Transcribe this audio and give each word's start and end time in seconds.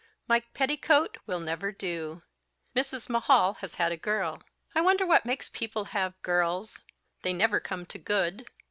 My 0.27 0.39
petticoat 0.55 1.19
will 1.27 1.39
never 1.39 1.71
do. 1.71 2.23
Mrs. 2.75 3.07
M'Hall 3.07 3.53
has 3.59 3.75
had 3.75 3.91
a 3.91 3.97
girl. 3.97 4.41
I 4.73 4.81
wonder 4.81 5.05
what 5.05 5.27
makes 5.27 5.47
people 5.49 5.83
have 5.93 6.19
girls; 6.23 6.81
they 7.21 7.33
never 7.33 7.59
come 7.59 7.85
to 7.85 7.99
good. 7.99 8.47